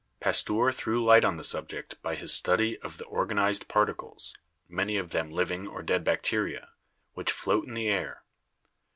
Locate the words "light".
1.03-1.23